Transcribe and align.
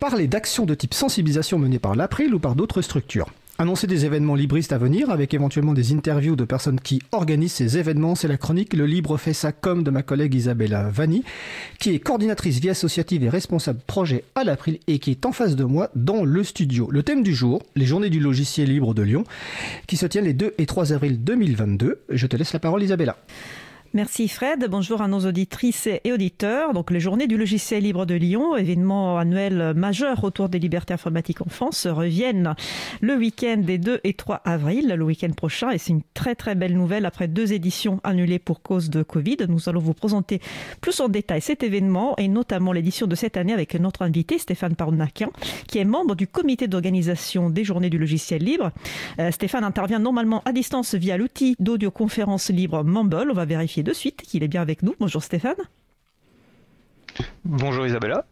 Parler 0.00 0.28
d'actions 0.28 0.64
de 0.64 0.74
type 0.74 0.94
sensibilisation 0.94 1.58
menées 1.58 1.78
par 1.78 1.94
l'April 1.94 2.34
ou 2.34 2.38
par 2.38 2.54
d'autres 2.54 2.80
structures. 2.80 3.28
Annoncer 3.58 3.86
des 3.86 4.06
événements 4.06 4.34
libristes 4.34 4.72
à 4.72 4.78
venir 4.78 5.10
avec 5.10 5.34
éventuellement 5.34 5.74
des 5.74 5.92
interviews 5.92 6.36
de 6.36 6.46
personnes 6.46 6.80
qui 6.80 7.02
organisent 7.12 7.52
ces 7.52 7.76
événements, 7.76 8.14
c'est 8.14 8.26
la 8.26 8.38
chronique 8.38 8.72
Le 8.72 8.86
Libre 8.86 9.18
fait 9.18 9.34
ça 9.34 9.52
comme 9.52 9.82
de 9.82 9.90
ma 9.90 10.02
collègue 10.02 10.34
Isabella 10.34 10.88
Vanni, 10.88 11.22
qui 11.78 11.94
est 11.94 11.98
coordinatrice 11.98 12.60
vie 12.60 12.70
associative 12.70 13.24
et 13.24 13.28
responsable 13.28 13.80
projet 13.86 14.24
à 14.34 14.44
l'April 14.44 14.78
et 14.86 15.00
qui 15.00 15.10
est 15.10 15.26
en 15.26 15.32
face 15.32 15.54
de 15.54 15.64
moi 15.64 15.90
dans 15.94 16.24
le 16.24 16.44
studio. 16.44 16.88
Le 16.90 17.02
thème 17.02 17.22
du 17.22 17.34
jour, 17.34 17.62
les 17.76 17.84
journées 17.84 18.08
du 18.08 18.20
logiciel 18.20 18.70
libre 18.70 18.94
de 18.94 19.02
Lyon, 19.02 19.24
qui 19.86 19.98
se 19.98 20.06
tiennent 20.06 20.24
les 20.24 20.32
2 20.32 20.54
et 20.56 20.64
3 20.64 20.94
avril 20.94 21.22
2022. 21.22 22.00
Je 22.08 22.26
te 22.26 22.38
laisse 22.38 22.54
la 22.54 22.58
parole 22.58 22.82
Isabella. 22.82 23.18
Merci 23.92 24.28
Fred. 24.28 24.68
Bonjour 24.70 25.02
à 25.02 25.08
nos 25.08 25.26
auditrices 25.26 25.88
et 25.88 26.12
auditeurs. 26.12 26.74
Donc, 26.74 26.92
les 26.92 27.00
Journées 27.00 27.26
du 27.26 27.36
logiciel 27.36 27.82
libre 27.82 28.06
de 28.06 28.14
Lyon, 28.14 28.56
événement 28.56 29.18
annuel 29.18 29.74
majeur 29.74 30.22
autour 30.22 30.48
des 30.48 30.60
libertés 30.60 30.94
informatiques 30.94 31.40
en 31.40 31.48
France, 31.48 31.88
reviennent 31.88 32.54
le 33.00 33.16
week-end 33.16 33.56
des 33.56 33.78
2 33.78 33.98
et 34.04 34.14
3 34.14 34.42
avril, 34.44 34.94
le 34.96 35.04
week-end 35.04 35.30
prochain. 35.30 35.70
Et 35.70 35.78
c'est 35.78 35.90
une 35.90 36.02
très 36.14 36.36
très 36.36 36.54
belle 36.54 36.74
nouvelle 36.74 37.04
après 37.04 37.26
deux 37.26 37.52
éditions 37.52 37.98
annulées 38.04 38.38
pour 38.38 38.62
cause 38.62 38.90
de 38.90 39.02
Covid. 39.02 39.38
Nous 39.48 39.68
allons 39.68 39.80
vous 39.80 39.92
présenter 39.92 40.40
plus 40.80 41.00
en 41.00 41.08
détail 41.08 41.40
cet 41.40 41.64
événement 41.64 42.14
et 42.16 42.28
notamment 42.28 42.70
l'édition 42.70 43.08
de 43.08 43.16
cette 43.16 43.36
année 43.36 43.52
avec 43.52 43.74
notre 43.74 44.02
invité 44.02 44.38
Stéphane 44.38 44.76
Parnaquin, 44.76 45.30
qui 45.66 45.78
est 45.78 45.84
membre 45.84 46.14
du 46.14 46.28
comité 46.28 46.68
d'organisation 46.68 47.50
des 47.50 47.64
Journées 47.64 47.90
du 47.90 47.98
logiciel 47.98 48.44
libre. 48.44 48.70
Euh, 49.18 49.32
Stéphane 49.32 49.64
intervient 49.64 49.98
normalement 49.98 50.42
à 50.44 50.52
distance 50.52 50.94
via 50.94 51.16
l'outil 51.16 51.56
d'audioconférence 51.58 52.50
libre 52.50 52.84
Mumble. 52.84 53.32
On 53.32 53.34
va 53.34 53.46
vérifier 53.46 53.79
de 53.82 53.92
suite 53.92 54.22
qu'il 54.22 54.42
est 54.42 54.48
bien 54.48 54.62
avec 54.62 54.82
nous. 54.82 54.94
Bonjour 55.00 55.22
Stéphane. 55.22 55.56
Bonjour 57.44 57.86
Isabella. 57.86 58.24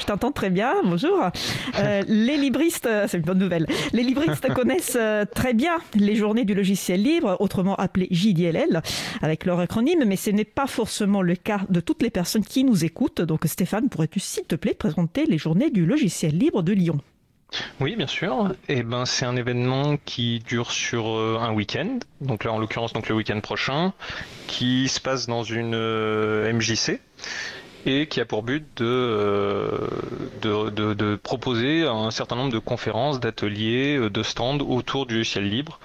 Je 0.00 0.06
t'entends 0.06 0.32
très 0.32 0.50
bien, 0.50 0.74
bonjour. 0.84 1.30
Euh, 1.78 2.02
les 2.08 2.36
libristes, 2.36 2.86
euh, 2.86 3.06
c'est 3.08 3.18
une 3.18 3.22
bonne 3.22 3.38
nouvelle, 3.38 3.66
les 3.92 4.02
libristes 4.02 4.52
connaissent 4.54 4.98
euh, 5.00 5.24
très 5.24 5.54
bien 5.54 5.76
les 5.94 6.16
journées 6.16 6.44
du 6.44 6.54
logiciel 6.54 7.02
libre, 7.02 7.36
autrement 7.40 7.76
appelées 7.76 8.08
JDLL, 8.10 8.82
avec 9.22 9.44
leur 9.44 9.60
acronyme, 9.60 10.04
mais 10.06 10.16
ce 10.16 10.30
n'est 10.30 10.44
pas 10.44 10.66
forcément 10.66 11.22
le 11.22 11.36
cas 11.36 11.60
de 11.68 11.80
toutes 11.80 12.02
les 12.02 12.10
personnes 12.10 12.44
qui 12.44 12.64
nous 12.64 12.84
écoutent. 12.84 13.22
Donc 13.22 13.42
Stéphane, 13.44 13.88
pourrais-tu 13.88 14.20
s'il 14.20 14.44
te 14.44 14.56
plaît 14.56 14.74
présenter 14.74 15.26
les 15.26 15.38
journées 15.38 15.70
du 15.70 15.86
logiciel 15.86 16.36
libre 16.36 16.62
de 16.62 16.72
Lyon? 16.72 17.00
Oui, 17.80 17.96
bien 17.96 18.06
sûr. 18.06 18.52
Et 18.68 18.78
eh 18.78 18.82
ben, 18.82 19.04
c'est 19.04 19.26
un 19.26 19.36
événement 19.36 19.96
qui 20.04 20.40
dure 20.40 20.70
sur 20.70 21.08
euh, 21.08 21.38
un 21.40 21.52
week-end. 21.52 21.98
Donc 22.20 22.44
là, 22.44 22.52
en 22.52 22.58
l'occurrence, 22.58 22.92
donc 22.92 23.08
le 23.08 23.14
week-end 23.14 23.40
prochain, 23.40 23.92
qui 24.46 24.88
se 24.88 25.00
passe 25.00 25.26
dans 25.26 25.42
une 25.42 25.74
euh, 25.74 26.52
MJC 26.52 27.00
et 27.86 28.06
qui 28.06 28.20
a 28.20 28.24
pour 28.24 28.42
but 28.42 28.80
euh, 28.80 29.88
de, 30.40 30.70
de, 30.70 31.16
proposer 31.16 31.86
un 31.86 32.10
certain 32.10 32.36
nombre 32.36 32.52
de 32.52 32.58
conférences, 32.58 33.20
d'ateliers, 33.20 34.08
de 34.08 34.22
stands 34.22 34.60
autour 34.60 35.04
du 35.04 35.22
ciel 35.22 35.50
libre, 35.50 35.78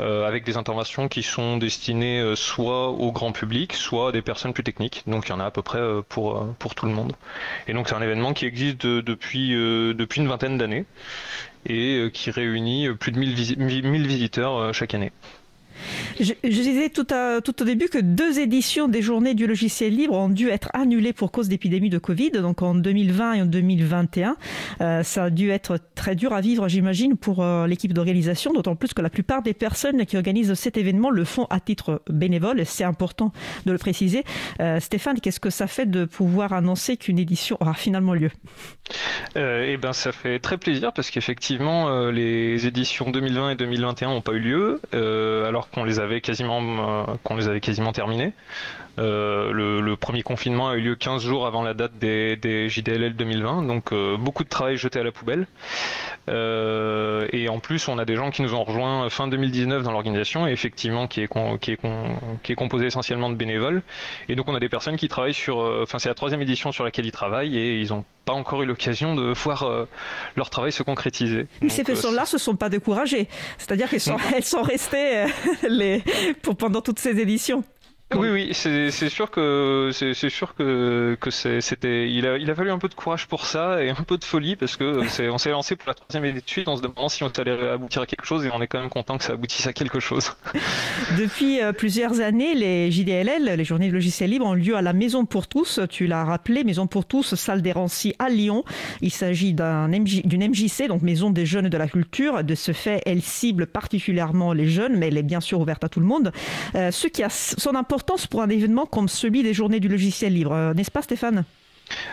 avec 0.00 0.44
des 0.44 0.56
interventions 0.56 1.08
qui 1.08 1.22
sont 1.22 1.56
destinées 1.56 2.34
soit 2.36 2.88
au 2.88 3.12
grand 3.12 3.32
public, 3.32 3.74
soit 3.74 4.08
à 4.08 4.12
des 4.12 4.22
personnes 4.22 4.52
plus 4.52 4.64
techniques. 4.64 5.02
Donc 5.06 5.26
il 5.26 5.30
y 5.30 5.32
en 5.32 5.40
a 5.40 5.44
à 5.44 5.50
peu 5.50 5.62
près 5.62 5.80
pour, 6.08 6.46
pour 6.58 6.74
tout 6.74 6.86
le 6.86 6.92
monde. 6.92 7.12
Et 7.68 7.72
donc 7.72 7.88
c'est 7.88 7.94
un 7.94 8.02
événement 8.02 8.32
qui 8.32 8.46
existe 8.46 8.86
depuis, 8.86 9.50
depuis 9.50 10.20
une 10.20 10.28
vingtaine 10.28 10.58
d'années 10.58 10.84
et 11.66 12.10
qui 12.12 12.30
réunit 12.30 12.88
plus 12.94 13.12
de 13.12 13.18
1000 13.18 14.06
visiteurs 14.06 14.72
chaque 14.74 14.94
année. 14.94 15.12
Je, 16.18 16.32
disais 16.42 16.88
tout, 16.88 17.06
tout, 17.44 17.62
au 17.62 17.64
début 17.64 17.88
que 17.88 17.98
deux 17.98 18.38
éditions 18.38 18.88
des 18.88 19.02
Journées 19.02 19.34
du 19.34 19.46
logiciel 19.46 19.94
libre 19.94 20.14
ont 20.14 20.28
dû 20.28 20.48
être 20.48 20.68
annulées 20.74 21.12
pour 21.12 21.32
cause 21.32 21.48
d'épidémie 21.48 21.90
de 21.90 21.98
Covid, 21.98 22.30
donc 22.32 22.62
en 22.62 22.74
2020 22.74 23.34
et 23.34 23.42
en 23.42 23.46
2021. 23.46 24.36
Euh, 24.80 25.02
ça 25.02 25.24
a 25.24 25.30
dû 25.30 25.50
être 25.50 25.78
très 25.94 26.14
dur 26.14 26.32
à 26.32 26.40
vivre, 26.40 26.68
j'imagine, 26.68 27.16
pour 27.16 27.42
euh, 27.42 27.66
l'équipe 27.66 27.92
d'organisation, 27.92 28.52
d'autant 28.52 28.76
plus 28.76 28.94
que 28.94 29.02
la 29.02 29.10
plupart 29.10 29.42
des 29.42 29.54
personnes 29.54 30.06
qui 30.06 30.16
organisent 30.16 30.54
cet 30.54 30.76
événement 30.76 31.10
le 31.10 31.24
font 31.24 31.46
à 31.50 31.60
titre 31.60 32.02
bénévole, 32.08 32.64
c'est 32.66 32.84
important 32.84 33.32
de 33.66 33.72
le 33.72 33.78
préciser. 33.78 34.24
Euh, 34.60 34.80
Stéphane, 34.80 35.20
qu'est-ce 35.20 35.40
que 35.40 35.50
ça 35.50 35.66
fait 35.66 35.86
de 35.86 36.04
pouvoir 36.04 36.52
annoncer 36.52 36.96
qu'une 36.96 37.18
édition 37.18 37.56
aura 37.60 37.74
finalement 37.74 38.14
lieu? 38.14 38.30
Eh 39.36 39.76
ben, 39.76 39.92
ça 39.92 40.12
fait 40.12 40.38
très 40.40 40.58
plaisir 40.58 40.92
parce 40.92 41.10
qu'effectivement, 41.10 42.10
les 42.10 42.66
éditions 42.66 43.10
2020 43.10 43.50
et 43.50 43.54
2021 43.54 44.08
n'ont 44.08 44.20
pas 44.20 44.32
eu 44.32 44.40
lieu. 44.40 44.80
alors 44.92 45.68
qu'on 45.72 45.84
les 45.84 46.00
avait 46.00 46.20
quasiment 46.20 46.60
euh, 46.62 47.14
qu'on 47.24 47.36
les 47.36 47.48
avait 47.48 47.60
quasiment 47.60 47.92
terminés. 47.92 48.32
Euh, 48.98 49.52
le, 49.52 49.96
premier 49.96 50.22
confinement 50.22 50.68
a 50.68 50.76
eu 50.76 50.80
lieu 50.80 50.94
15 50.94 51.22
jours 51.22 51.46
avant 51.46 51.62
la 51.62 51.74
date 51.74 51.92
des, 51.98 52.36
des 52.36 52.68
JDLL 52.68 53.14
2020, 53.14 53.62
donc 53.64 53.92
euh, 53.92 54.16
beaucoup 54.16 54.44
de 54.44 54.48
travail 54.48 54.76
jeté 54.76 54.98
à 54.98 55.02
la 55.02 55.12
poubelle. 55.12 55.46
et 56.28 57.48
en 57.48 57.58
plus, 57.58 57.88
on 57.88 57.98
a 57.98 58.04
des 58.04 58.16
gens 58.16 58.30
qui 58.30 58.42
nous 58.42 58.54
ont 58.54 58.64
rejoints 58.64 59.08
fin 59.10 59.28
2019 59.28 59.82
dans 59.82 59.92
l'organisation, 59.92 60.46
et 60.46 60.52
effectivement 60.52 61.06
qui 61.06 61.22
est, 61.22 61.28
qui, 61.60 61.72
est 61.72 61.80
qui 62.42 62.52
est 62.52 62.54
composé 62.54 62.86
essentiellement 62.86 63.30
de 63.30 63.34
bénévoles. 63.34 63.82
Et 64.28 64.36
donc 64.36 64.48
on 64.48 64.54
a 64.54 64.60
des 64.60 64.68
personnes 64.68 64.96
qui 64.96 65.08
travaillent 65.08 65.34
sur, 65.34 65.58
enfin 65.58 65.98
c'est 65.98 66.08
la 66.08 66.14
troisième 66.14 66.42
édition 66.42 66.72
sur 66.72 66.84
laquelle 66.84 67.06
ils 67.06 67.12
travaillent, 67.12 67.56
et 67.56 67.78
ils 67.80 67.92
ont 67.92 68.04
pas 68.24 68.32
encore 68.32 68.62
eu 68.62 68.66
l'occasion 68.66 69.14
de 69.14 69.32
voir 69.32 69.68
leur 70.36 70.50
travail 70.50 70.72
se 70.72 70.82
concrétiser. 70.82 71.46
Mais 71.60 71.68
ces 71.68 71.84
personnes-là 71.84 72.26
se 72.26 72.38
sont 72.38 72.56
pas 72.56 72.68
découragées, 72.68 73.28
c'est-à-dire 73.58 73.88
qu'elles 73.90 74.00
sont, 74.00 74.16
elles 74.34 74.44
sont 74.44 74.62
restées 74.62 75.26
les, 75.68 76.02
pour, 76.42 76.56
pendant 76.56 76.80
toutes 76.80 76.98
ces 76.98 77.18
éditions. 77.18 77.64
Oui, 78.16 78.28
oui, 78.28 78.50
c'est 78.52 78.90
sûr 79.08 79.30
que 79.30 79.90
c'est 79.92 80.28
sûr 80.28 80.54
que, 80.56 81.16
c'était 81.30 82.10
il 82.10 82.26
a, 82.26 82.38
il 82.38 82.50
a 82.50 82.54
fallu 82.54 82.70
un 82.70 82.78
peu 82.78 82.88
de 82.88 82.94
courage 82.94 83.28
pour 83.28 83.46
ça 83.46 83.84
et 83.84 83.90
un 83.90 83.94
peu 83.94 84.18
de 84.18 84.24
folie 84.24 84.56
parce 84.56 84.76
que 84.76 85.00
on 85.30 85.38
s'est 85.38 85.50
lancé 85.50 85.76
pour 85.76 85.88
la 85.88 85.94
troisième 85.94 86.24
année 86.24 86.40
de 86.40 86.42
suite 86.44 86.66
en 86.66 86.76
se 86.76 86.82
demandant 86.82 87.08
si 87.08 87.22
on 87.22 87.28
allait 87.28 87.70
aboutir 87.70 88.02
à 88.02 88.06
quelque 88.06 88.24
chose 88.24 88.44
et 88.44 88.50
on 88.52 88.60
est 88.60 88.66
quand 88.66 88.80
même 88.80 88.90
content 88.90 89.16
que 89.16 89.22
ça 89.22 89.34
aboutisse 89.34 89.66
à 89.68 89.72
quelque 89.72 90.00
chose. 90.00 90.32
Depuis 91.18 91.62
euh, 91.62 91.72
plusieurs 91.72 92.20
années, 92.20 92.54
les 92.54 92.90
JDLL, 92.90 93.44
les 93.44 93.64
Journées 93.64 93.88
de 93.88 93.94
logiciel 93.94 94.30
libre, 94.30 94.46
ont 94.46 94.54
lieu 94.54 94.76
à 94.76 94.82
la 94.82 94.92
Maison 94.92 95.24
pour 95.24 95.46
tous. 95.46 95.78
Tu 95.88 96.08
l'as 96.08 96.24
rappelé, 96.24 96.64
Maison 96.64 96.88
pour 96.88 97.04
tous, 97.04 97.36
salle 97.36 97.62
des 97.62 97.72
Rancy 97.72 98.14
à 98.18 98.28
Lyon. 98.28 98.64
Il 99.02 99.12
s'agit 99.12 99.54
d'une 99.54 100.48
MJC, 100.48 100.88
donc 100.88 101.02
Maison 101.02 101.30
des 101.30 101.46
jeunes 101.46 101.68
de 101.68 101.78
la 101.78 101.86
culture. 101.86 102.42
De 102.42 102.56
ce 102.56 102.72
fait, 102.72 103.02
elle 103.06 103.22
cible 103.22 103.68
particulièrement 103.68 104.52
les 104.52 104.66
jeunes, 104.66 104.96
mais 104.96 105.08
elle 105.08 105.16
est 105.16 105.22
bien 105.22 105.40
sûr 105.40 105.60
ouverte 105.60 105.84
à 105.84 105.88
tout 105.88 106.00
le 106.00 106.06
monde. 106.06 106.32
Euh, 106.74 106.90
ce 106.90 107.06
qui 107.06 107.22
a 107.22 107.28
son 107.30 107.76
importance 107.76 107.99
pour 108.04 108.42
un 108.42 108.48
événement 108.48 108.86
comme 108.86 109.08
celui 109.08 109.42
des 109.42 109.54
journées 109.54 109.80
du 109.80 109.88
logiciel 109.88 110.34
libre, 110.34 110.52
euh, 110.52 110.74
n'est-ce 110.74 110.90
pas 110.90 111.02
Stéphane? 111.02 111.44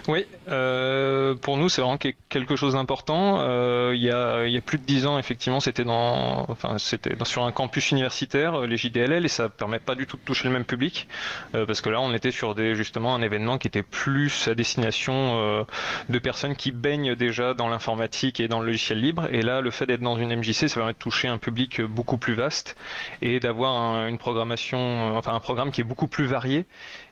Oui, 0.08 0.26
euh, 0.50 1.36
pour 1.36 1.58
nous 1.58 1.70
c'est 1.70 1.82
vraiment 1.82 1.98
quelque 1.98 2.56
chose 2.56 2.74
d'important. 2.74 3.40
Euh, 3.42 3.94
il, 3.96 4.02
y 4.02 4.12
a, 4.12 4.62
plus 4.62 4.78
de 4.78 4.84
dix 4.84 5.06
ans, 5.06 5.20
effectivement, 5.20 5.60
c'était 5.60 5.84
dans, 5.84 6.46
enfin, 6.50 6.78
c'était 6.78 7.16
sur 7.26 7.44
un 7.44 7.52
campus 7.52 7.92
universitaire, 7.92 8.62
euh, 8.62 8.68
les 8.68 8.78
JDLL, 8.78 9.26
et 9.26 9.28
ça 9.28 9.50
permet 9.50 9.80
pas 9.80 9.96
du 9.96 10.08
tout 10.08 10.18
de 10.18 10.22
toucher 10.22 10.48
le 10.48 10.54
même 10.54 10.66
public, 10.66 11.08
parce 11.52 11.82
que 11.82 11.90
là, 11.90 12.02
on 12.02 12.14
était 12.14 12.32
sur 12.32 12.56
des, 12.56 12.76
justement 12.76 13.16
un 13.16 13.22
événement 13.22 13.58
qui 13.58 13.68
était 13.68 13.84
plus 13.84 14.48
à 14.48 14.56
destination 14.56 15.66
de 16.10 16.20
personnes 16.20 16.56
qui 16.56 16.72
baignent 16.72 17.16
déjà 17.16 17.54
dans 17.54 17.70
l'informatique 17.70 18.40
et 18.40 18.48
dans 18.48 18.60
le 18.60 18.68
logiciel 18.68 19.00
libre. 19.00 19.28
Et 19.32 19.42
là, 19.42 19.62
le 19.62 19.72
fait 19.72 19.86
d'être 19.86 20.02
dans 20.02 20.18
une 20.18 20.36
MJC, 20.36 20.68
ça 20.68 20.76
permet 20.76 20.94
de 20.94 20.98
toucher 20.98 21.28
un 21.28 21.38
public 21.38 21.82
beaucoup 21.82 22.18
plus 22.18 22.34
vaste 22.34 22.76
et 23.22 23.40
d'avoir 23.40 24.08
une 24.08 24.18
programmation, 24.18 25.18
enfin 25.18 25.34
un 25.34 25.40
programme 25.40 25.72
qui 25.72 25.82
est 25.82 25.86
beaucoup 25.86 26.08
plus 26.08 26.26
varié 26.26 26.66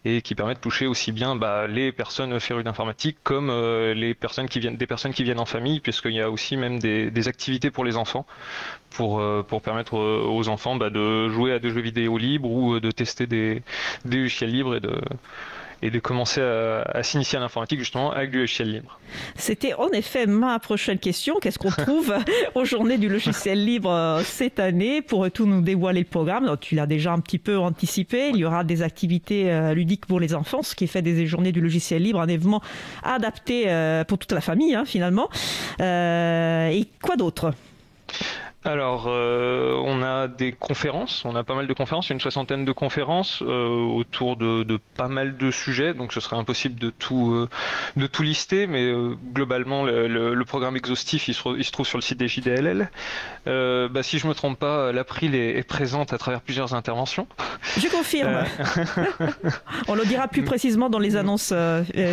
et 0.06 0.22
qui 0.22 0.36
permet 0.36 0.53
de 0.53 0.59
toucher 0.59 0.88
aussi 0.88 1.12
bien 1.12 1.36
bah, 1.36 1.68
les 1.68 1.92
personnes 1.92 2.40
d'informatique 2.64 3.18
comme 3.24 3.50
euh, 3.50 3.94
les 3.94 4.14
personnes 4.14 4.48
qui 4.48 4.60
viennent, 4.60 4.78
des 4.78 4.88
personnes 4.88 5.14
qui 5.14 5.24
viennent 5.24 5.40
en 5.40 5.46
famille, 5.46 5.80
puisqu'il 5.80 6.14
y 6.14 6.22
a 6.22 6.30
aussi 6.30 6.58
même 6.58 6.80
des, 6.80 7.28
activités 7.28 7.72
pour 7.72 7.84
les 7.84 7.98
enfants, 7.98 8.26
pour, 8.92 9.20
euh, 9.20 9.44
permettre 9.64 9.96
aux 9.96 10.48
enfants 10.48 10.76
bah, 10.76 10.90
de 10.90 11.30
jouer 11.30 11.52
à 11.54 11.60
des 11.60 11.70
jeux 11.72 11.82
vidéo 11.82 12.18
libres 12.18 12.52
ou 12.52 12.80
de 12.80 12.92
tester 12.92 13.26
des, 13.26 13.64
des 14.04 14.18
logiciels 14.18 14.52
libres 14.52 14.76
et 14.76 14.80
de 14.80 15.00
et 15.81 15.90
de 15.91 16.00
commencer 16.00 16.41
à, 16.41 17.03
s'initier 17.03 17.38
à 17.38 17.41
l'informatique 17.41 17.80
justement 17.80 18.12
avec 18.12 18.31
du 18.31 18.40
logiciel 18.40 18.72
libre. 18.72 19.00
C'était 19.36 19.74
en 19.74 19.90
effet 19.90 20.25
ma 20.25 20.59
prochaine 20.59 21.00
question. 21.00 21.36
Qu'est-ce 21.41 21.59
qu'on 21.59 21.70
trouve 21.70 22.14
aux 22.55 22.66
journées 22.66 22.97
du 22.97 23.09
logiciel 23.09 23.64
libre 23.64 23.91
euh, 23.91 24.22
cette 24.23 24.59
année 24.59 25.02
pour 25.02 25.29
tout 25.32 25.46
nous 25.46 25.61
dévoiler 25.61 26.02
le 26.02 26.05
programme? 26.05 26.55
Tu 26.59 26.76
l'as 26.76 26.88
déjà 26.88 27.14
un 27.14 27.20
petit 27.20 27.40
peu 27.40 27.58
anticipé. 27.58 28.29
Il 28.29 28.38
y 28.38 28.46
aura 28.46 28.64
des 28.64 28.82
activités 28.82 29.52
euh, 29.52 29.73
ludiques 29.73 30.05
pour 30.05 30.20
les 30.20 30.34
enfants, 30.34 30.64
ce 30.64 30.76
qui 30.76 30.88
fait 30.88 31.02
des 31.02 31.26
journées 31.26 31.52
du 31.52 31.61
logiciel 31.61 32.03
libre 32.03 32.20
un 32.22 32.28
événement 32.28 32.61
adapté 33.03 33.66
euh, 33.67 34.03
pour 34.03 34.17
toute 34.17 34.32
la 34.32 34.41
famille 34.41 34.76
hein, 34.76 34.85
finalement. 34.85 35.29
Et 35.79 36.88
quoi 37.02 37.16
d'autre? 37.17 37.53
Alors, 38.66 39.06
euh, 39.08 39.79
on 39.85 40.02
a 40.02 40.28
des 40.28 40.52
conférences, 40.52 41.23
on 41.23 41.35
a 41.35 41.44
pas 41.44 41.53
mal 41.53 41.67
de 41.67 41.73
conférences, 41.73 42.09
une 42.09 42.20
soixantaine 42.20 42.66
de 42.66 42.72
conférences 42.72 43.44
euh, 43.44 43.67
autour 43.67 44.38
de, 44.38 44.79
pas 44.97 45.08
mal 45.08 45.38
de 45.38 45.52
sujets, 45.52 45.94
donc 45.94 46.12
ce 46.12 46.20
serait 46.20 46.35
impossible 46.35 46.79
de 46.79 46.90
tout, 46.90 47.32
euh, 47.32 47.47
de 47.96 48.08
tout 48.08 48.23
lister, 48.23 48.66
mais 48.66 48.91
globalement, 49.34 49.84
le, 49.85 50.44
programme 50.46 50.78
exhaustif, 50.78 51.28
il 51.28 51.35
se, 51.35 51.72
trouve 51.72 51.85
sur 51.85 51.97
le 52.00 52.02
site 52.02 52.17
des 52.17 52.28
JDLL. 52.28 52.90
Bah, 53.46 54.03
si 54.03 54.17
je 54.17 54.28
me 54.28 54.34
trompe 54.34 54.58
pas, 54.58 54.91
l'April 54.91 55.35
est, 55.35 55.58
est, 55.58 55.64
présente 55.64 56.12
à 56.14 56.17
travers 56.17 56.41
plusieurs 56.41 56.73
interventions. 56.73 57.28
Je 57.78 57.88
confirme. 57.88 58.46
on 59.88 59.96
le 59.96 60.06
dira 60.06 60.28
plus 60.28 60.44
précisément 60.44 60.90
dans 60.90 61.00
les 61.00 61.16
annonces 61.16 61.53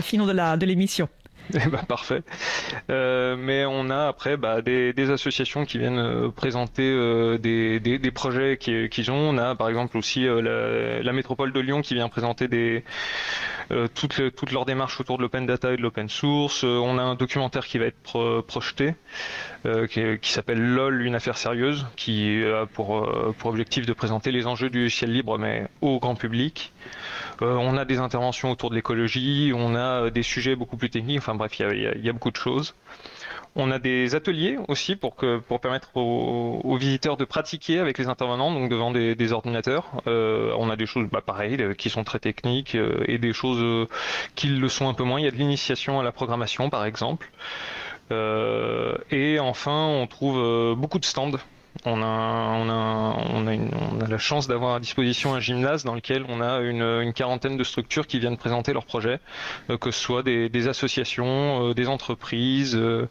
finaux 0.03 0.27
de 0.27 0.67
l'émission. 0.67 1.09
Eh 1.65 1.69
ben, 1.69 1.83
parfait. 1.87 2.23
Euh, 2.91 3.37
mais 3.39 3.65
on 3.67 3.91
a 3.91 4.07
après 4.07 4.37
bah, 4.37 4.63
des, 4.63 5.11
associations 5.11 5.67
qui 5.67 5.79
viennent 5.79 5.99
euh, 5.99 6.29
présenter 6.31 6.91
euh, 6.91 7.37
des, 7.39 8.11
projets 8.11 8.57
qu'ils 8.57 9.11
ont. 9.11 9.31
On 9.31 9.39
a 9.39 9.55
par 9.55 9.69
exemple 9.69 9.99
aussi 9.99 10.25
la, 10.25 11.13
métropole 11.13 11.53
de 11.53 11.61
Lyon 11.61 11.83
qui 11.83 11.95
vient 11.95 12.09
présenter 12.09 12.49
des, 12.49 12.85
toutes, 13.95 14.35
toutes 14.35 14.53
leurs 14.53 14.65
démarches 14.65 15.01
autour 15.01 15.17
de 15.17 15.23
l'open 15.23 15.47
data 15.47 15.73
et 15.73 15.77
de 15.77 15.83
l'open 15.83 16.09
source. 16.09 16.65
on 16.65 16.99
a 16.99 17.03
un 17.03 17.15
documentaire 17.15 17.67
qui 17.67 17.79
va 17.79 17.87
être 17.87 18.41
projeté 18.43 18.95
qui, 19.91 20.33
s'appelle 20.33 20.61
LOL, 20.61 21.03
une 21.03 21.15
affaire 21.15 21.39
sérieuse, 21.39 21.87
qui 21.97 22.43
a 22.45 22.67
pour, 22.67 23.09
pour 23.39 23.51
objectif 23.51 23.87
de 23.87 23.93
présenter 23.93 24.33
les 24.33 24.47
enjeux 24.47 24.71
du 24.71 24.91
ciel 24.91 25.13
libre 25.13 25.39
mais 25.39 25.69
au 25.81 26.01
grand 26.01 26.15
public. 26.15 26.73
on 27.41 27.77
a 27.77 27.85
des 27.85 27.99
interventions 27.99 28.51
autour 28.51 28.71
de 28.71 28.75
l'écologie, 28.75 29.53
on 29.55 29.75
a 29.75 30.11
des 30.11 30.23
sujets 30.23 30.57
beaucoup 30.57 30.77
plus 30.77 30.91
techniques. 30.91 31.19
Enfin 31.19 31.35
bref, 31.35 31.59
il 31.59 32.01
y, 32.03 32.09
a, 32.09 32.13
beaucoup 32.13 32.31
de 32.31 32.37
choses. 32.37 32.75
On 33.55 33.71
a 33.71 33.79
des 33.79 34.15
ateliers 34.15 34.59
aussi 34.69 34.97
pour, 34.97 35.15
que, 35.15 35.39
pour 35.39 35.61
permettre 35.61 35.95
aux, 35.95 36.77
visiteurs 36.77 37.19
de 37.19 37.25
pratiquer 37.27 37.81
avec 37.81 37.99
les 37.99 38.09
intervenants, 38.09 38.51
donc 38.51 38.71
devant 38.71 38.91
des, 38.91 39.33
ordinateurs. 39.33 39.91
Euh, 40.07 40.55
on 40.59 40.71
a 40.71 40.77
des 40.77 40.87
choses, 40.87 41.07
bah, 41.11 41.21
pareil, 41.25 41.61
euh, 41.61 41.75
qui 41.75 41.91
sont 41.91 42.03
très 42.03 42.19
techniques 42.19 42.75
euh, 42.75 43.05
et 43.07 43.19
des 43.19 43.35
choses 43.35 43.89
qui 44.37 44.47
le 44.47 44.69
sont 44.69 44.89
un 44.89 44.95
peu 44.95 45.05
moins. 45.05 45.21
Il 45.21 45.25
y 45.25 45.29
a 45.29 45.31
de 45.31 45.37
l'initiation 45.37 46.01
à 46.01 46.03
la 46.03 46.13
programmation, 46.13 46.71
par 46.71 46.85
exemple. 46.87 47.31
et 48.11 49.39
enfin, 49.41 49.87
on 49.87 50.07
trouve 50.07 50.75
beaucoup 50.77 50.99
de 50.99 51.05
stands 51.05 51.39
on 51.85 52.03
a, 52.03 52.07
on 52.07 52.69
a, 52.69 53.17
on 53.33 53.47
a, 53.47 53.57
on 53.57 54.01
a 54.01 54.07
la 54.07 54.19
chance 54.19 54.47
d'avoir 54.47 54.77
à 54.77 54.81
disposition 54.81 55.35
un 55.35 55.41
gymnase 55.41 55.85
dans 55.85 55.95
lequel 55.95 56.25
on 56.29 56.41
a 56.41 56.61
une, 56.61 56.83
une 56.83 57.13
quarantaine 57.13 57.57
de 57.57 57.65
structures 57.65 58.07
qui 58.07 58.19
viennent 58.19 58.37
présenter 58.37 58.73
leurs 58.73 58.85
projets, 58.85 59.19
euh, 59.71 59.79
que 59.79 59.91
ce 59.91 60.01
soit 60.01 60.23
des, 60.23 60.49
des 60.49 60.69
associations, 60.69 61.71
euh, 61.71 61.75
des 61.75 61.89
entreprises, 61.89 62.79
euh, 62.79 63.07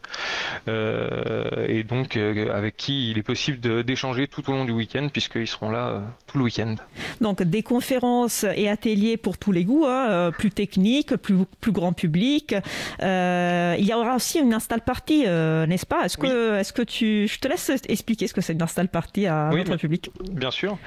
et 1.68 1.82
donc 1.82 2.16
avec 2.16 2.76
qui 2.76 3.10
il 3.10 3.18
est 3.18 3.22
possible 3.22 3.84
d'échanger 3.84 4.28
tout 4.28 4.48
au 4.48 4.52
long 4.52 4.64
du 4.64 4.72
week-end, 4.72 5.08
puisqu'ils 5.12 5.48
seront 5.48 5.70
là 5.70 6.02
tout 6.26 6.38
le 6.38 6.44
week-end. 6.44 6.76
Donc 7.20 7.42
des 7.42 7.62
conférences 7.62 8.44
et 8.56 8.68
ateliers 8.68 9.16
pour 9.16 9.38
tous 9.38 9.52
les 9.52 9.64
goûts, 9.64 9.86
hein, 9.86 10.30
plus 10.30 10.50
techniques, 10.50 11.16
plus, 11.16 11.44
plus 11.60 11.72
grand 11.72 11.92
public. 11.92 12.54
il 13.00 13.84
y 13.84 13.92
aura 13.92 14.16
aussi 14.16 14.38
une 14.38 14.54
install 14.54 14.80
party, 14.82 15.24
n'est-ce 15.26 15.86
pas? 15.86 16.04
Est-ce 16.04 16.16
que, 16.16 16.58
est-ce 16.58 16.72
que 16.72 16.82
tu, 16.82 17.28
je 17.28 17.38
te 17.38 17.48
laisse 17.48 17.70
expliquer 17.88 18.28
ce 18.28 18.34
que 18.34 18.40
c'est? 18.40 18.51
L'install 18.58 18.88
party 18.88 19.26
à 19.26 19.50
notre 19.50 19.76
public 19.76 20.10
Bien 20.30 20.50
sûr. 20.50 20.78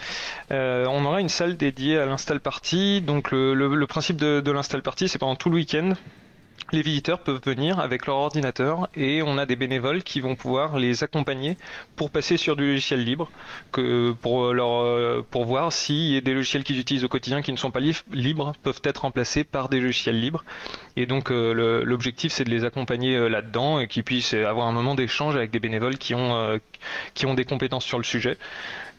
Euh, 0.52 0.86
on 0.90 1.06
aura 1.06 1.22
une 1.22 1.30
salle 1.30 1.58
dédiée 1.58 1.98
à 1.98 2.06
l'install 2.06 2.40
party. 2.40 3.02
Donc 3.02 3.32
le, 3.32 3.86
principe 3.86 4.18
de, 4.18 4.42
de 4.42 4.52
l'install 4.52 4.82
party, 4.82 5.08
c'est 5.08 5.20
pendant 5.20 5.36
tout 5.36 5.50
le 5.50 5.56
week-end 5.56 5.94
les 6.72 6.82
visiteurs 6.82 7.20
peuvent 7.20 7.42
venir 7.44 7.80
avec 7.80 8.08
leur 8.08 8.18
ordinateur 8.18 8.90
et 8.96 9.22
on 9.22 9.38
a 9.38 9.46
des 9.46 9.56
bénévoles 9.56 10.04
qui 10.04 10.20
vont 10.20 10.36
pouvoir 10.36 10.78
les 10.80 11.04
accompagner 11.04 11.58
pour 11.96 12.10
passer 12.10 12.38
sur 12.38 12.56
du 12.56 12.66
logiciel 12.66 13.04
libre, 13.04 13.30
pour, 14.22 14.54
leur, 14.54 14.82
euh, 14.82 15.26
pour 15.30 15.46
voir 15.46 15.72
si 15.72 16.20
des 16.22 16.34
logiciels 16.34 16.64
qu'ils 16.64 16.80
utilisent 16.80 17.04
au 17.04 17.10
quotidien 17.10 17.42
qui 17.42 17.52
ne 17.52 17.58
sont 17.58 17.72
pas 17.72 17.82
libres 18.12 18.54
peuvent 18.64 18.82
être 18.84 19.00
remplacés 19.00 19.44
par 19.44 19.70
des 19.70 19.80
logiciels 19.80 20.20
libres. 20.20 20.44
Et 20.96 21.06
donc 21.06 21.32
euh, 21.32 21.84
l'objectif 21.84 22.32
c'est 22.32 22.44
de 22.44 22.50
les 22.50 22.66
accompagner 22.66 23.16
euh, 23.16 23.28
là-dedans 23.28 23.80
et 23.80 23.88
qu'ils 23.88 24.04
puissent 24.04 24.34
avoir 24.34 24.68
un 24.68 24.74
moment 24.74 24.96
d'échange 24.96 25.36
avec 25.36 25.52
des 25.52 25.60
bénévoles 25.60 25.98
qui 25.98 26.16
ont, 26.16 26.60
des 27.36 27.46
compétences 27.46 27.86
sur 27.86 27.98
le 27.98 28.04
sujet 28.04 28.38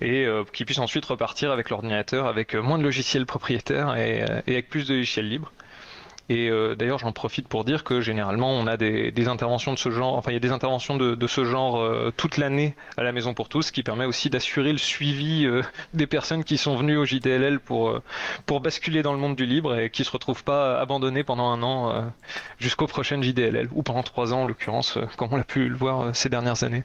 et 0.00 0.26
qui 0.52 0.64
puissent 0.64 0.78
ensuite 0.78 1.04
repartir 1.06 1.50
avec 1.50 1.70
l'ordinateur 1.70 2.26
avec 2.26 2.54
moins 2.54 2.78
de 2.78 2.82
logiciels 2.82 3.24
propriétaires 3.24 3.96
et 3.96 4.22
avec 4.22 4.68
plus 4.68 4.86
de 4.86 4.94
logiciels 4.94 5.28
libres. 5.28 5.52
Et 6.28 6.50
euh, 6.50 6.74
d'ailleurs, 6.74 6.98
j'en 6.98 7.12
profite 7.12 7.46
pour 7.46 7.64
dire 7.64 7.84
que 7.84 8.00
généralement, 8.00 8.50
on 8.50 8.66
a 8.66 8.76
des, 8.76 9.28
interventions 9.28 9.72
de 9.72 9.78
ce 9.78 9.90
genre, 9.90 10.14
enfin, 10.14 10.30
il 10.30 10.34
y 10.34 10.36
a 10.36 10.40
des 10.40 10.50
interventions 10.50 10.96
de, 10.96 11.26
ce 11.26 11.44
genre 11.44 11.78
euh, 11.78 12.12
toute 12.16 12.36
l'année 12.36 12.74
à 12.96 13.02
la 13.02 13.12
Maison 13.12 13.34
pour 13.34 13.48
tous, 13.48 13.62
ce 13.62 13.72
qui 13.72 13.82
permet 13.82 14.04
aussi 14.04 14.30
d'assurer 14.30 14.72
le 14.72 14.78
suivi 14.78 15.46
euh, 15.46 15.62
des 15.94 16.06
personnes 16.06 16.44
qui 16.44 16.58
sont 16.58 16.76
venues 16.76 16.96
au 16.96 17.04
JDLL 17.04 17.60
pour, 17.60 18.00
pour 18.44 18.60
basculer 18.60 19.02
dans 19.02 19.12
le 19.12 19.18
monde 19.18 19.36
du 19.36 19.46
libre 19.46 19.78
et 19.78 19.90
qui 19.90 20.04
se 20.04 20.10
retrouvent 20.10 20.44
pas 20.44 20.80
abandonnées 20.80 21.24
pendant 21.24 21.50
un 21.50 21.62
an 21.62 22.04
jusqu'au 22.58 22.86
prochain 22.86 23.20
JDLL, 23.20 23.68
ou 23.72 23.82
pendant 23.82 24.02
trois 24.02 24.32
ans 24.32 24.42
en 24.42 24.46
l'occurrence, 24.46 24.98
comme 25.16 25.28
on 25.32 25.36
l'a 25.36 25.44
pu 25.44 25.68
le 25.68 25.76
voir 25.76 26.14
ces 26.14 26.28
dernières 26.28 26.64
années. 26.64 26.84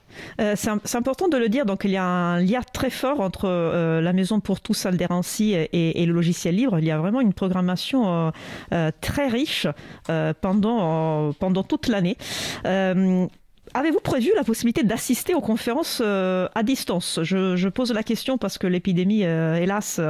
c'est 0.55 0.95
important 0.95 1.27
de 1.27 1.37
le 1.37 1.49
dire, 1.49 1.65
donc 1.65 1.81
il 1.83 1.91
y 1.91 1.97
a 1.97 2.05
un 2.05 2.39
lien 2.39 2.61
très 2.73 2.89
fort 2.89 3.19
entre 3.19 3.47
la 4.01 4.13
Maison 4.13 4.39
pour 4.39 4.61
tous, 4.61 4.85
Alderancy, 4.85 5.53
et, 5.53 6.01
et, 6.01 6.05
le 6.05 6.13
logiciel 6.13 6.55
libre. 6.55 6.79
Il 6.79 6.85
y 6.85 6.91
a 6.91 6.97
vraiment 6.97 7.21
une 7.21 7.33
programmation 7.33 8.31
très 9.01 9.30
riche 9.31 9.67
euh, 10.09 10.33
pendant, 10.39 11.33
pendant 11.33 11.63
toute 11.63 11.87
l'année. 11.87 12.17
Euh, 12.65 13.25
Avez-vous 13.73 14.01
prévu 14.01 14.31
la 14.35 14.43
possibilité 14.43 14.83
d'assister 14.83 15.33
aux 15.33 15.39
conférences 15.39 16.01
euh, 16.03 16.49
à 16.55 16.61
distance? 16.61 17.21
Je, 17.23 17.69
pose 17.69 17.93
la 17.93 18.03
question 18.03 18.37
parce 18.37 18.57
que 18.57 18.67
l'épidémie, 18.67 19.21
hélas, 19.21 20.01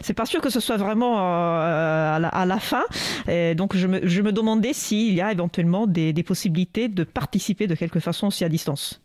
c'est 0.00 0.14
pas 0.14 0.26
sûr 0.26 0.40
que 0.40 0.48
ce 0.48 0.60
soit 0.60 0.76
vraiment 0.76 1.18
à 1.18 2.44
la, 2.46 2.58
fin. 2.60 2.84
Et 3.26 3.56
donc 3.56 3.74
je 3.74 3.88
me, 3.88 4.06
je 4.06 4.22
me 4.22 4.30
demandais 4.30 4.72
s'il 4.72 5.12
y 5.12 5.20
a 5.20 5.32
éventuellement 5.32 5.88
des, 5.88 6.12
des 6.12 6.22
possibilités 6.22 6.86
de 6.86 7.02
participer 7.02 7.66
de 7.66 7.74
quelque 7.74 7.98
façon 7.98 8.28
aussi 8.28 8.44
à 8.44 8.48
distance. 8.48 9.00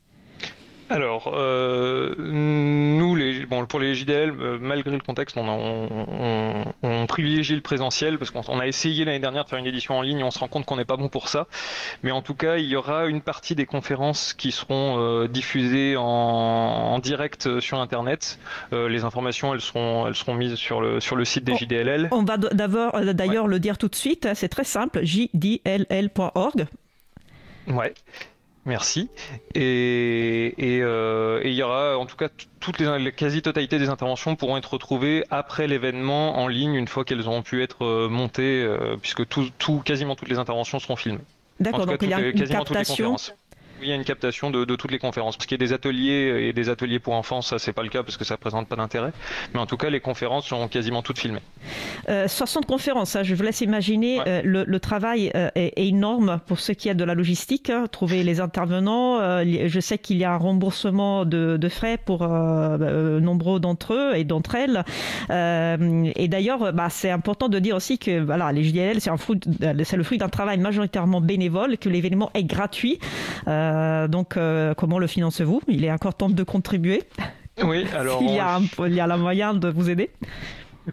Alors, 0.89 1.31
euh, 1.33 2.13
nous, 2.19 3.15
les, 3.15 3.45
bon, 3.47 3.65
pour 3.65 3.79
les 3.79 3.95
JDL, 3.95 4.29
euh, 4.29 4.57
malgré 4.61 4.91
le 4.91 4.99
contexte, 4.99 5.35
on, 5.37 7.05
privilégie 7.07 7.55
le 7.55 7.61
présentiel 7.61 8.17
parce 8.19 8.29
qu'on 8.29 8.59
a 8.59 8.67
essayé 8.67 9.05
l'année 9.05 9.19
dernière 9.19 9.45
de 9.45 9.49
faire 9.49 9.57
une 9.59 9.65
édition 9.65 9.97
en 9.97 10.01
ligne 10.01 10.19
et 10.19 10.23
on 10.23 10.31
se 10.31 10.39
rend 10.39 10.47
compte 10.47 10.65
qu'on 10.65 10.75
n'est 10.75 10.85
pas 10.85 10.97
bon 10.97 11.09
pour 11.09 11.29
ça. 11.29 11.47
Mais 12.03 12.11
en 12.11 12.21
tout 12.21 12.35
cas, 12.35 12.57
il 12.57 12.65
y 12.65 12.75
aura 12.75 13.07
une 13.07 13.21
partie 13.21 13.55
des 13.55 13.65
conférences 13.65 14.33
qui 14.33 14.51
seront 14.51 14.99
euh, 14.99 15.27
diffusées 15.27 15.95
en, 15.97 16.99
direct 16.99 17.59
sur 17.59 17.79
Internet. 17.79 18.39
les 18.71 19.03
informations, 19.03 19.53
elles 19.53 19.61
seront, 19.61 20.07
elles 20.07 20.15
seront 20.15 20.33
mises 20.33 20.55
sur 20.55 20.81
le, 20.81 20.99
sur 20.99 21.15
le 21.15 21.25
site 21.25 21.43
des 21.43 21.55
JDLL. 21.55 22.09
On 22.11 22.23
va 22.23 22.37
d'ailleurs 22.37 23.47
le 23.47 23.59
dire 23.59 23.77
tout 23.77 23.87
de 23.87 23.95
suite, 23.95 24.27
c'est 24.33 24.49
très 24.49 24.63
simple, 24.63 25.03
jdll.org. 25.03 26.67
Ouais. 27.67 27.93
Merci. 28.65 29.09
Et, 29.53 30.53
euh, 30.59 31.39
et, 31.43 31.49
il 31.49 31.53
y 31.53 31.61
aura, 31.61 31.97
en 31.97 32.07
tout 32.07 32.15
cas, 32.15 32.29
toutes 32.59 32.79
les, 32.79 32.85
la 32.85 33.11
quasi-totalité 33.11 33.77
des 33.77 33.89
interventions 33.89 34.35
pourront 34.35 34.57
être 34.57 34.73
retrouvées 34.73 35.23
après 35.29 35.67
l'événement 35.67 36.39
en 36.39 36.47
ligne 36.47 36.73
une 36.73 36.87
fois 36.87 37.05
qu'elles 37.05 37.27
auront 37.27 37.43
pu 37.43 37.61
être 37.61 37.85
euh, 37.85 38.09
montées, 38.09 38.63
euh, 38.63 38.97
puisque 38.99 39.27
tout, 39.27 39.49
tout, 39.59 39.81
quasiment 39.85 40.15
toutes 40.15 40.29
les 40.29 40.39
interventions 40.39 40.79
seront 40.79 40.95
filmées. 40.95 41.19
D'accord, 41.59 41.85
donc 41.85 42.01
il 42.01 42.09
y 42.09 42.13
a 42.13 42.19
une 42.19 42.47
captation 42.47 43.15
il 43.81 43.89
y 43.89 43.91
a 43.91 43.95
une 43.95 44.03
captation 44.03 44.51
de, 44.51 44.63
toutes 44.75 44.91
les 44.91 44.99
conférences. 44.99 45.37
Parce 45.37 45.47
qu'il 45.47 45.59
y 45.59 45.63
a 45.63 45.65
des 45.65 45.73
ateliers 45.73 46.47
et 46.47 46.53
des 46.53 46.69
ateliers 46.69 46.99
pour 46.99 47.13
enfants, 47.13 47.41
ça 47.41 47.59
c'est 47.59 47.73
pas 47.73 47.83
le 47.83 47.89
cas 47.89 48.03
parce 48.03 48.17
que 48.17 48.25
ça 48.25 48.37
présente 48.37 48.67
pas 48.67 48.75
d'intérêt. 48.75 49.11
Mais 49.53 49.59
en 49.59 49.65
tout 49.65 49.77
cas, 49.77 49.89
les 49.89 49.99
conférences 49.99 50.47
sont 50.47 50.67
quasiment 50.67 51.01
toutes 51.01 51.19
filmées. 51.19 51.41
60 52.27 52.63
euh, 52.63 52.67
conférences, 52.67 53.15
hein, 53.15 53.23
je 53.23 53.33
vous 53.35 53.43
laisse 53.43 53.61
imaginer, 53.61 54.21
euh, 54.27 54.41
le, 54.43 54.79
travail 54.79 55.31
euh, 55.35 55.49
est, 55.55 55.73
énorme 55.77 56.39
pour 56.45 56.59
ce 56.59 56.71
qui 56.71 56.89
est 56.89 56.95
de 56.95 57.03
la 57.03 57.13
logistique, 57.13 57.69
hein. 57.69 57.85
trouver 57.91 58.23
les 58.23 58.39
intervenants. 58.39 59.19
je 59.43 59.79
sais 59.79 59.97
qu'il 59.97 60.17
y 60.17 60.23
a 60.23 60.33
un 60.33 60.37
remboursement 60.37 61.25
de, 61.25 61.69
frais 61.69 61.97
pour 61.97 62.27
nombreux 62.27 63.59
d'entre 63.59 63.93
eux 63.93 64.15
et 64.15 64.23
d'entre 64.23 64.55
elles. 64.55 64.83
et 65.29 66.27
d'ailleurs, 66.27 66.73
bah, 66.73 66.89
c'est 66.89 67.09
important 67.09 67.49
de 67.49 67.59
dire 67.59 67.75
aussi 67.75 67.97
que 67.97 68.19
voilà, 68.19 68.51
les 68.51 68.63
JDL, 68.63 68.99
c'est 69.01 69.97
le 69.97 70.03
fruit 70.03 70.17
d'un 70.17 70.29
travail 70.29 70.57
majoritairement 70.57 71.21
bénévole, 71.21 71.77
que 71.77 71.89
l'événement 71.89 72.31
est 72.33 72.43
gratuit. 72.43 72.99
Euh, 73.47 73.64
donc, 74.07 74.37
euh, 74.37 74.73
comment 74.73 74.99
le 74.99 75.07
financez-vous? 75.07 75.61
Il 75.67 75.83
est 75.83 75.91
encore 75.91 76.15
temps 76.15 76.29
de 76.29 76.43
contribuer. 76.43 77.03
Oui, 77.63 77.85
alors. 77.95 78.21
il, 78.21 78.31
y 78.31 78.39
a 78.39 78.59
il 78.79 78.93
y 78.93 78.99
a 78.99 79.07
la 79.07 79.17
moyen 79.17 79.53
de 79.53 79.69
vous 79.69 79.89
aider 79.89 80.11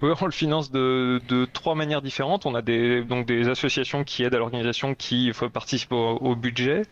on 0.00 0.26
le 0.26 0.32
finance 0.32 0.70
de, 0.70 1.20
trois 1.52 1.74
manières 1.74 2.02
différentes. 2.02 2.46
On 2.46 2.54
a 2.54 2.62
des, 2.62 3.02
donc 3.02 3.26
des 3.26 3.48
associations 3.48 4.04
qui 4.04 4.24
aident 4.24 4.34
à 4.34 4.38
l'organisation 4.38 4.94
qui 4.94 5.32
participent 5.52 5.92
au, 5.92 6.16
au, 6.16 6.34
budget. 6.34 6.82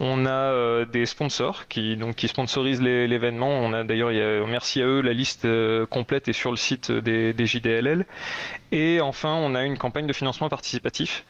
On 0.00 0.26
a 0.26 0.30
euh, 0.30 0.84
des 0.84 1.06
sponsors 1.06 1.68
qui, 1.68 1.96
donc, 1.96 2.16
qui 2.16 2.28
sponsorisent 2.28 2.82
l'événement. 2.82 3.48
On 3.48 3.72
a 3.72 3.84
d'ailleurs, 3.84 4.10
merci 4.46 4.82
à 4.82 4.86
eux, 4.86 5.00
la 5.00 5.12
liste 5.12 5.46
complète 5.90 6.28
est 6.28 6.32
sur 6.32 6.50
le 6.50 6.56
site 6.56 6.90
des, 6.92 7.32
des, 7.32 7.46
JDLL. 7.46 8.06
Et 8.72 9.00
enfin, 9.00 9.34
on 9.34 9.54
a 9.54 9.64
une 9.64 9.78
campagne 9.78 10.06
de 10.06 10.12
financement 10.12 10.48
participatif 10.48 11.24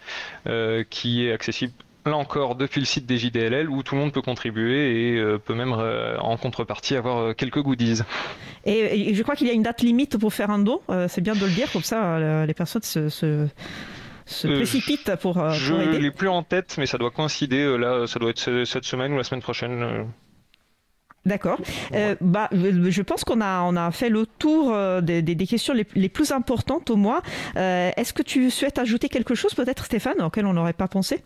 qui 0.91 1.27
est 1.27 1.33
accessible 1.33 1.73
là 2.11 2.17
encore 2.17 2.55
depuis 2.55 2.81
le 2.81 2.87
site 2.87 3.07
des 3.07 3.19
JDLL 3.19 3.69
où 3.69 3.83
tout 3.83 3.95
le 3.95 4.01
monde 4.01 4.13
peut 4.13 4.23
contribuer 4.23 5.15
et 5.15 5.19
euh, 5.19 5.39
peut 5.39 5.55
même 5.55 5.73
euh, 5.73 6.19
en 6.19 6.37
contrepartie 6.37 6.97
avoir 6.97 7.19
euh, 7.19 7.33
quelques 7.33 7.61
goodies. 7.61 8.03
Et, 8.65 9.15
je 9.15 9.23
crois 9.23 9.37
qu'il 9.37 9.47
y 9.47 9.51
a 9.51 9.53
une 9.53 9.63
date 9.63 9.83
limite 9.83 10.19
pour 10.19 10.33
faire 10.33 10.51
un 10.51 10.59
don, 10.59 10.81
c'est 11.09 11.21
bien 11.21 11.35
de 11.35 11.45
le 11.45 11.51
dire, 11.51 11.71
comme 11.73 11.83
ça 11.83 12.47
les 12.47 12.55
personnes 12.55 12.83
se, 12.83 13.09
se, 13.09 14.47
précipitent 14.47 15.17
pour, 15.17 15.51
je. 15.51 15.75
Je 15.75 15.99
l'ai 15.99 16.11
plus 16.11 16.29
en 16.29 16.43
tête, 16.43 16.77
mais 16.79 16.87
ça 16.87 16.99
doit 16.99 17.11
coïncider, 17.11 17.77
là 17.79 18.07
ça 18.07 18.19
doit 18.19 18.31
être 18.31 18.65
cette 18.65 18.85
semaine 18.85 19.13
ou 19.13 19.17
la 19.19 19.25
semaine 19.25 19.43
prochaine. 19.43 20.07
D'accord. 21.27 21.59
bah, 22.21 22.49
je 22.53 23.03
pense 23.03 23.25
qu'on 23.25 23.41
a, 23.41 23.63
on 23.63 23.77
a 23.77 23.91
fait 23.91 24.09
le 24.09 24.27
tour 24.27 24.75
des, 25.03 25.23
des, 25.23 25.47
questions 25.47 25.75
les, 25.75 25.87
les, 25.95 26.09
plus 26.09 26.33
importantes 26.33 26.89
au 26.91 26.97
moins. 26.97 27.21
Est-ce 27.55 28.15
que 28.15 28.23
tu 28.23 28.51
souhaites 28.51 28.79
ajouter 28.79 29.09
quelque 29.09 29.35
chose 29.35 29.55
peut-être 29.55 29.85
Stéphane 29.85 30.23
auquel 30.23 30.47
on 30.47 30.55
n'aurait 30.55 30.73
pas 30.73 30.89
pensé? 30.89 31.23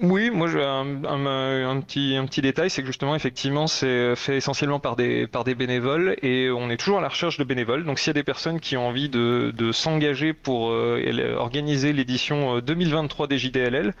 Oui, 0.00 0.30
moi 0.30 0.48
j'ai 0.48 0.62
un, 0.64 1.80
petit, 1.80 2.40
détail, 2.40 2.70
c'est 2.70 2.80
que 2.80 2.86
justement 2.86 3.14
effectivement 3.14 3.66
c'est 3.66 4.16
fait 4.16 4.36
essentiellement 4.36 4.80
par 4.80 4.96
des, 4.96 5.26
par 5.28 5.44
des 5.44 5.54
bénévoles 5.54 6.16
et 6.22 6.50
on 6.50 6.70
est 6.70 6.76
toujours 6.76 6.98
à 6.98 7.02
la 7.02 7.08
recherche 7.08 7.38
de 7.38 7.44
bénévoles. 7.44 7.84
Donc 7.84 7.98
s'il 7.98 8.08
y 8.08 8.10
a 8.10 8.14
des 8.14 8.24
personnes 8.24 8.58
qui 8.58 8.76
ont 8.76 8.88
envie 8.88 9.08
de, 9.08 9.52
s'engager 9.72 10.32
pour 10.32 10.70
euh, 10.70 11.36
organiser 11.36 11.92
l'édition 11.92 12.58
2023 12.58 13.26
euh, 13.26 13.28
des 13.28 13.38
JDLL, 13.38 13.94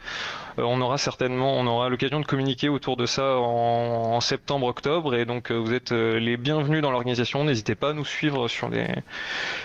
euh, 0.51 0.51
on 0.58 0.80
aura 0.80 0.98
certainement, 0.98 1.54
on 1.58 1.66
aura 1.66 1.88
l'occasion 1.88 2.20
de 2.20 2.26
communiquer 2.26 2.68
autour 2.68 2.96
de 2.96 3.06
ça 3.06 3.36
en, 3.38 4.20
septembre-octobre 4.20 5.14
et 5.14 5.24
donc 5.24 5.50
vous 5.50 5.72
êtes 5.72 5.90
les 5.90 6.36
bienvenus 6.36 6.80
dans 6.82 6.90
l'organisation. 6.90 7.44
N'hésitez 7.44 7.74
pas 7.74 7.90
à 7.90 7.92
nous 7.92 8.04
suivre 8.04 8.46
sur 8.48 8.68
les, 8.68 8.86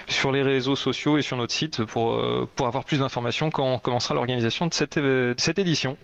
sur 0.07 0.31
les 0.31 0.41
réseaux 0.41 0.75
sociaux 0.75 1.17
et 1.17 1.21
sur 1.21 1.37
notre 1.37 1.53
site 1.53 1.83
pour, 1.85 2.19
pour 2.55 2.67
avoir 2.67 2.83
plus 2.85 2.99
d'informations 2.99 3.51
quand 3.51 3.65
on 3.65 3.79
commencera 3.79 4.15
l'organisation 4.15 4.65
de 4.67 4.73
cette, 4.73 4.97
de 4.97 5.35
cette 5.37 5.59
édition. 5.59 5.97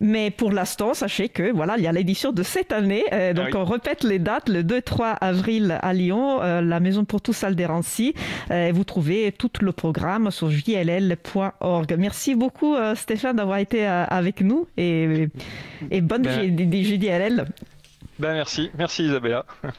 Mais 0.00 0.30
pour 0.30 0.52
l'instant, 0.52 0.94
sachez 0.94 1.28
que 1.28 1.52
voilà, 1.52 1.76
il 1.76 1.84
y 1.84 1.86
a 1.86 1.92
l'édition 1.92 2.32
de 2.32 2.42
cette 2.42 2.72
année. 2.72 3.04
Euh, 3.12 3.32
donc 3.32 3.48
ah 3.52 3.58
on 3.58 3.64
répète 3.64 4.04
les 4.04 4.18
dates 4.18 4.48
le 4.48 4.62
2-3 4.62 5.16
avril 5.20 5.78
à 5.80 5.92
Lyon, 5.92 6.42
euh, 6.42 6.60
la 6.60 6.80
Maison 6.80 7.04
pour 7.04 7.20
tous 7.20 7.32
salle 7.32 7.54
des 7.54 7.66
Rancy. 7.66 8.14
Euh, 8.50 8.70
vous 8.74 8.84
trouvez 8.84 9.32
tout 9.32 9.50
le 9.60 9.72
programme 9.72 10.30
sur 10.30 10.50
jll.org. 10.50 11.96
Merci 11.98 12.34
beaucoup 12.34 12.76
Stéphane 12.94 13.36
d'avoir 13.36 13.58
été 13.58 13.86
avec 13.86 14.40
nous 14.40 14.66
et, 14.76 15.28
et 15.90 16.00
bonne 16.00 16.22
ben, 16.22 16.84
JDLL. 16.84 17.46
Ben 18.18 18.34
merci, 18.34 18.70
merci 18.76 19.04
Isabella. 19.04 19.44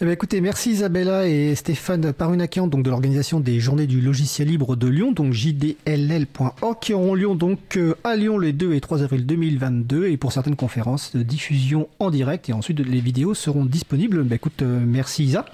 Eh 0.00 0.04
ben, 0.04 0.10
écoutez, 0.10 0.40
merci 0.40 0.70
Isabella 0.70 1.28
et 1.28 1.54
Stéphane 1.54 2.12
Parunakian 2.12 2.66
donc 2.66 2.82
de 2.82 2.90
l'organisation 2.90 3.38
des 3.38 3.60
Journées 3.60 3.86
du 3.86 4.00
logiciel 4.00 4.48
libre 4.48 4.74
de 4.74 4.88
Lyon, 4.88 5.12
donc 5.12 5.32
jdll.org, 5.32 6.78
qui 6.80 6.92
auront 6.92 7.14
lieu 7.14 7.32
donc 7.36 7.76
euh, 7.76 7.94
à 8.02 8.16
Lyon 8.16 8.36
les 8.38 8.52
2 8.52 8.72
et 8.72 8.80
3 8.80 9.04
avril 9.04 9.26
2022 9.26 10.08
et 10.08 10.16
pour 10.16 10.32
certaines 10.32 10.56
conférences 10.56 11.14
de 11.14 11.22
diffusion 11.22 11.88
en 12.00 12.10
direct 12.10 12.48
et 12.48 12.52
ensuite 12.52 12.80
les 12.80 13.00
vidéos 13.00 13.34
seront 13.34 13.64
disponibles. 13.64 14.24
Ben, 14.24 14.34
écoute, 14.36 14.62
euh, 14.62 14.80
merci 14.84 15.24
Isa. 15.24 15.44